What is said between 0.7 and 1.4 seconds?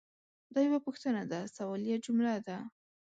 پوښتنه ده–